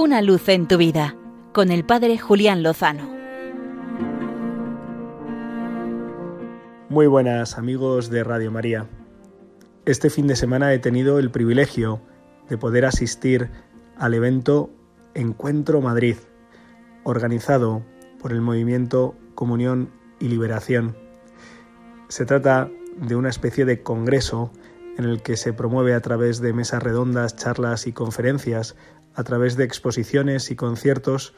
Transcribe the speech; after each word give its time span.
Una 0.00 0.22
luz 0.22 0.48
en 0.48 0.68
tu 0.68 0.76
vida 0.76 1.16
con 1.52 1.72
el 1.72 1.84
Padre 1.84 2.18
Julián 2.18 2.62
Lozano. 2.62 3.02
Muy 6.88 7.08
buenas 7.08 7.58
amigos 7.58 8.08
de 8.08 8.22
Radio 8.22 8.52
María. 8.52 8.86
Este 9.86 10.08
fin 10.08 10.28
de 10.28 10.36
semana 10.36 10.72
he 10.72 10.78
tenido 10.78 11.18
el 11.18 11.32
privilegio 11.32 12.00
de 12.48 12.56
poder 12.56 12.84
asistir 12.84 13.50
al 13.96 14.14
evento 14.14 14.70
Encuentro 15.14 15.80
Madrid, 15.80 16.14
organizado 17.02 17.82
por 18.20 18.30
el 18.30 18.40
movimiento 18.40 19.16
Comunión 19.34 19.90
y 20.20 20.28
Liberación. 20.28 20.96
Se 22.06 22.24
trata 22.24 22.70
de 22.98 23.16
una 23.16 23.30
especie 23.30 23.64
de 23.64 23.82
congreso 23.82 24.52
en 24.98 25.04
el 25.04 25.22
que 25.22 25.36
se 25.36 25.52
promueve 25.52 25.94
a 25.94 26.00
través 26.00 26.40
de 26.40 26.52
mesas 26.52 26.82
redondas, 26.82 27.36
charlas 27.36 27.86
y 27.86 27.92
conferencias, 27.92 28.74
a 29.14 29.22
través 29.22 29.56
de 29.56 29.64
exposiciones 29.64 30.50
y 30.50 30.56
conciertos, 30.56 31.34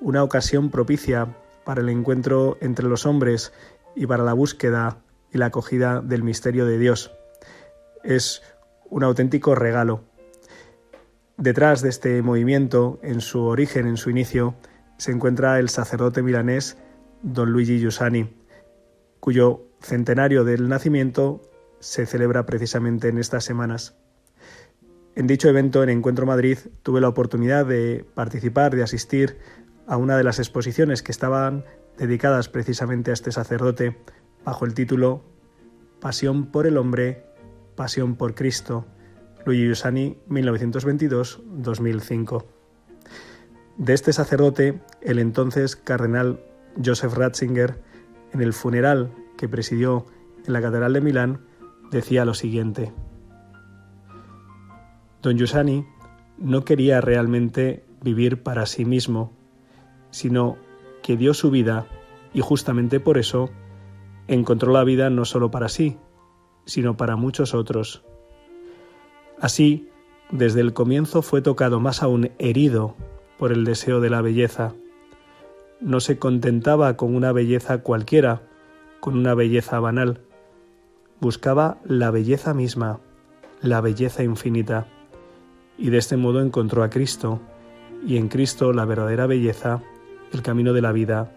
una 0.00 0.24
ocasión 0.24 0.70
propicia 0.70 1.36
para 1.64 1.82
el 1.82 1.90
encuentro 1.90 2.56
entre 2.60 2.88
los 2.88 3.04
hombres 3.04 3.52
y 3.94 4.06
para 4.06 4.24
la 4.24 4.32
búsqueda 4.32 4.98
y 5.30 5.38
la 5.38 5.46
acogida 5.46 6.00
del 6.00 6.22
misterio 6.22 6.64
de 6.64 6.78
Dios. 6.78 7.12
Es 8.02 8.42
un 8.88 9.04
auténtico 9.04 9.54
regalo. 9.54 10.02
Detrás 11.36 11.82
de 11.82 11.90
este 11.90 12.22
movimiento, 12.22 12.98
en 13.02 13.20
su 13.20 13.42
origen, 13.42 13.86
en 13.86 13.98
su 13.98 14.08
inicio, 14.08 14.54
se 14.96 15.12
encuentra 15.12 15.58
el 15.58 15.68
sacerdote 15.68 16.22
milanés 16.22 16.78
don 17.22 17.52
Luigi 17.52 17.78
Giussani, 17.78 18.34
cuyo 19.20 19.66
centenario 19.80 20.44
del 20.44 20.68
nacimiento 20.68 21.42
se 21.82 22.06
celebra 22.06 22.46
precisamente 22.46 23.08
en 23.08 23.18
estas 23.18 23.44
semanas. 23.44 23.94
En 25.16 25.26
dicho 25.26 25.48
evento, 25.48 25.82
en 25.82 25.88
Encuentro 25.90 26.24
Madrid, 26.24 26.56
tuve 26.82 27.00
la 27.00 27.08
oportunidad 27.08 27.66
de 27.66 28.06
participar, 28.14 28.72
de 28.74 28.84
asistir 28.84 29.36
a 29.86 29.96
una 29.96 30.16
de 30.16 30.22
las 30.22 30.38
exposiciones 30.38 31.02
que 31.02 31.10
estaban 31.12 31.64
dedicadas 31.98 32.48
precisamente 32.48 33.10
a 33.10 33.14
este 33.14 33.32
sacerdote 33.32 33.98
bajo 34.44 34.64
el 34.64 34.74
título 34.74 35.24
Pasión 36.00 36.46
por 36.46 36.68
el 36.68 36.78
hombre, 36.78 37.26
Pasión 37.74 38.14
por 38.14 38.36
Cristo, 38.36 38.86
Luigi 39.44 39.66
Giussani, 39.66 40.18
1922-2005. 40.28 42.44
De 43.76 43.92
este 43.92 44.12
sacerdote, 44.12 44.80
el 45.00 45.18
entonces 45.18 45.74
cardenal 45.74 46.44
Joseph 46.82 47.14
Ratzinger, 47.14 47.82
en 48.32 48.40
el 48.40 48.52
funeral 48.52 49.12
que 49.36 49.48
presidió 49.48 50.06
en 50.46 50.52
la 50.52 50.62
Catedral 50.62 50.92
de 50.92 51.00
Milán, 51.00 51.40
decía 51.92 52.24
lo 52.24 52.34
siguiente. 52.34 52.92
Don 55.22 55.38
Giussani 55.38 55.86
no 56.38 56.64
quería 56.64 57.00
realmente 57.00 57.84
vivir 58.02 58.42
para 58.42 58.66
sí 58.66 58.84
mismo, 58.84 59.32
sino 60.10 60.56
que 61.02 61.16
dio 61.16 61.34
su 61.34 61.50
vida 61.50 61.86
y 62.34 62.40
justamente 62.40 62.98
por 62.98 63.18
eso 63.18 63.50
encontró 64.26 64.72
la 64.72 64.82
vida 64.82 65.10
no 65.10 65.24
solo 65.24 65.50
para 65.50 65.68
sí, 65.68 65.98
sino 66.64 66.96
para 66.96 67.14
muchos 67.14 67.54
otros. 67.54 68.02
Así, 69.40 69.88
desde 70.30 70.60
el 70.60 70.72
comienzo 70.72 71.22
fue 71.22 71.42
tocado 71.42 71.78
más 71.78 72.02
aún 72.02 72.30
herido 72.38 72.96
por 73.38 73.52
el 73.52 73.64
deseo 73.64 74.00
de 74.00 74.10
la 74.10 74.22
belleza. 74.22 74.72
No 75.80 76.00
se 76.00 76.18
contentaba 76.18 76.96
con 76.96 77.14
una 77.14 77.32
belleza 77.32 77.82
cualquiera, 77.82 78.42
con 79.00 79.18
una 79.18 79.34
belleza 79.34 79.78
banal, 79.80 80.20
buscaba 81.22 81.78
la 81.84 82.10
belleza 82.10 82.52
misma, 82.52 82.98
la 83.60 83.80
belleza 83.80 84.24
infinita, 84.24 84.88
y 85.78 85.90
de 85.90 85.98
este 85.98 86.16
modo 86.16 86.42
encontró 86.42 86.82
a 86.82 86.90
Cristo, 86.90 87.40
y 88.04 88.16
en 88.16 88.26
Cristo 88.26 88.72
la 88.72 88.84
verdadera 88.84 89.28
belleza, 89.28 89.80
el 90.32 90.42
camino 90.42 90.72
de 90.72 90.82
la 90.82 90.90
vida, 90.90 91.30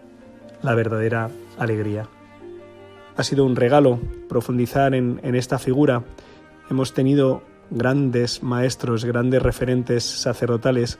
la 0.60 0.74
verdadera 0.74 1.30
alegría. 1.56 2.08
Ha 3.16 3.22
sido 3.22 3.44
un 3.44 3.54
regalo 3.54 4.00
profundizar 4.28 4.92
en, 4.92 5.20
esta 5.36 5.60
figura. 5.60 6.02
Hemos 6.68 6.92
tenido 6.92 7.44
grandes 7.70 8.42
maestros, 8.42 9.04
grandes 9.04 9.40
referentes 9.40 10.02
sacerdotales, 10.02 10.98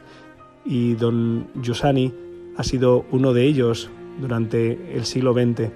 y 0.64 0.94
don 0.94 1.48
Giussani 1.60 2.14
ha 2.56 2.62
sido 2.62 3.04
uno 3.10 3.32
de 3.32 3.46
ellos 3.46 3.90
durante 4.20 4.96
el 4.96 5.06
siglo 5.06 5.32
XX. 5.32 5.72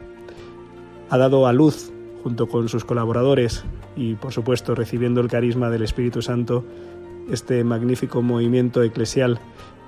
Ha 1.10 1.18
dado 1.18 1.48
a 1.48 1.52
luz 1.52 1.92
junto 2.22 2.48
con 2.48 2.68
sus 2.68 2.84
colaboradores 2.84 3.64
y 3.96 4.14
por 4.14 4.32
supuesto 4.32 4.74
recibiendo 4.74 5.20
el 5.20 5.28
carisma 5.28 5.70
del 5.70 5.82
Espíritu 5.82 6.22
Santo, 6.22 6.64
este 7.30 7.64
magnífico 7.64 8.22
movimiento 8.22 8.82
eclesial 8.82 9.38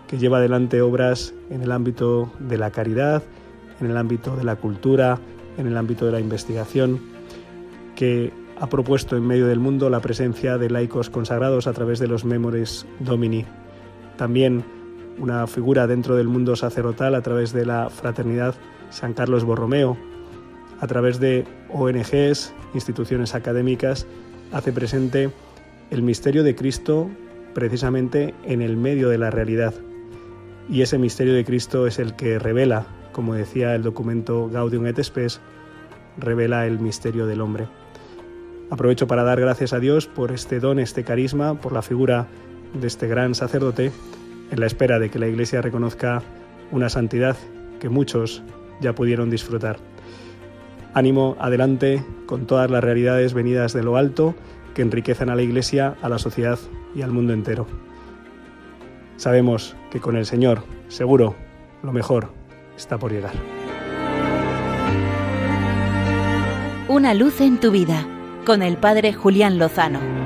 que 0.06 0.18
lleva 0.18 0.38
adelante 0.38 0.82
obras 0.82 1.34
en 1.50 1.62
el 1.62 1.72
ámbito 1.72 2.30
de 2.38 2.58
la 2.58 2.70
caridad, 2.70 3.22
en 3.80 3.90
el 3.90 3.96
ámbito 3.96 4.36
de 4.36 4.44
la 4.44 4.56
cultura, 4.56 5.18
en 5.56 5.66
el 5.66 5.76
ámbito 5.76 6.06
de 6.06 6.12
la 6.12 6.20
investigación, 6.20 7.00
que 7.96 8.32
ha 8.60 8.68
propuesto 8.68 9.16
en 9.16 9.26
medio 9.26 9.46
del 9.46 9.58
mundo 9.58 9.90
la 9.90 10.00
presencia 10.00 10.58
de 10.58 10.70
laicos 10.70 11.10
consagrados 11.10 11.66
a 11.66 11.72
través 11.72 11.98
de 11.98 12.08
los 12.08 12.24
Memores 12.24 12.86
Domini. 13.00 13.44
También 14.16 14.64
una 15.18 15.46
figura 15.46 15.86
dentro 15.86 16.16
del 16.16 16.28
mundo 16.28 16.56
sacerdotal 16.56 17.14
a 17.14 17.22
través 17.22 17.52
de 17.52 17.66
la 17.66 17.90
Fraternidad 17.90 18.54
San 18.90 19.14
Carlos 19.14 19.44
Borromeo, 19.44 19.96
a 20.82 20.86
través 20.88 21.20
de 21.20 21.44
ONGs, 21.70 22.52
instituciones 22.74 23.36
académicas, 23.36 24.04
hace 24.50 24.72
presente 24.72 25.30
el 25.90 26.02
misterio 26.02 26.42
de 26.42 26.56
Cristo 26.56 27.08
precisamente 27.54 28.34
en 28.44 28.62
el 28.62 28.76
medio 28.76 29.08
de 29.08 29.16
la 29.16 29.30
realidad. 29.30 29.74
Y 30.68 30.82
ese 30.82 30.98
misterio 30.98 31.34
de 31.34 31.44
Cristo 31.44 31.86
es 31.86 32.00
el 32.00 32.16
que 32.16 32.40
revela, 32.40 32.86
como 33.12 33.34
decía 33.34 33.76
el 33.76 33.84
documento 33.84 34.48
Gaudium 34.48 34.86
et 34.86 35.00
Spes, 35.00 35.40
revela 36.18 36.66
el 36.66 36.80
misterio 36.80 37.26
del 37.26 37.42
hombre. 37.42 37.68
Aprovecho 38.68 39.06
para 39.06 39.22
dar 39.22 39.40
gracias 39.40 39.72
a 39.72 39.78
Dios 39.78 40.08
por 40.08 40.32
este 40.32 40.58
don, 40.58 40.80
este 40.80 41.04
carisma, 41.04 41.60
por 41.60 41.72
la 41.72 41.82
figura 41.82 42.26
de 42.74 42.88
este 42.88 43.06
gran 43.06 43.36
sacerdote, 43.36 43.92
en 44.50 44.58
la 44.58 44.66
espera 44.66 44.98
de 44.98 45.10
que 45.10 45.20
la 45.20 45.28
Iglesia 45.28 45.62
reconozca 45.62 46.22
una 46.72 46.88
santidad 46.88 47.36
que 47.78 47.88
muchos 47.88 48.42
ya 48.80 48.96
pudieron 48.96 49.30
disfrutar. 49.30 49.78
Ánimo 50.94 51.36
adelante 51.40 52.04
con 52.26 52.46
todas 52.46 52.70
las 52.70 52.84
realidades 52.84 53.34
venidas 53.34 53.72
de 53.72 53.82
lo 53.82 53.96
alto 53.96 54.34
que 54.74 54.82
enriquecen 54.82 55.30
a 55.30 55.34
la 55.34 55.42
Iglesia, 55.42 55.96
a 56.02 56.08
la 56.08 56.18
sociedad 56.18 56.58
y 56.94 57.02
al 57.02 57.12
mundo 57.12 57.32
entero. 57.32 57.66
Sabemos 59.16 59.76
que 59.90 60.00
con 60.00 60.16
el 60.16 60.26
Señor, 60.26 60.64
seguro, 60.88 61.34
lo 61.82 61.92
mejor 61.92 62.32
está 62.76 62.98
por 62.98 63.12
llegar. 63.12 63.32
Una 66.88 67.14
luz 67.14 67.40
en 67.40 67.58
tu 67.58 67.70
vida 67.70 68.06
con 68.44 68.62
el 68.62 68.76
Padre 68.76 69.12
Julián 69.12 69.58
Lozano. 69.58 70.21